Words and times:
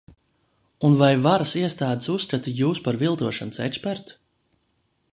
Un 0.89 0.95
vai 1.01 1.09
varas 1.25 1.53
iestādes 1.61 2.09
uzskata 2.15 2.57
jūs 2.63 2.83
par 2.89 3.01
viltošanu 3.05 3.63
ekspertu? 3.71 4.21